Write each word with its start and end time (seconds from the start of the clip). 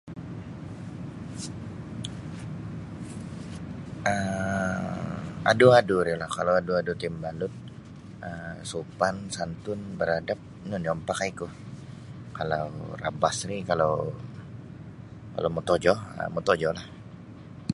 um 4.11 4.89
Adu-adu 5.51 5.97
di 6.07 6.13
lah, 6.21 6.29
kalau 6.37 6.53
adu-adu 6.59 6.91
ti 7.01 7.07
mabalud 7.13 7.53
um 8.27 8.57
sopan, 8.69 9.15
santun, 9.35 9.79
beradab 9.99 10.39
ino 10.65 10.75
nio 10.79 10.93
mipakaiku, 10.99 11.47
kalau 12.37 12.63
rabas 13.03 13.37
ri 13.49 13.57
kalau 13.69 13.91
mitojo, 15.55 15.93
mitojo 16.35 16.69
lah. 16.77 16.87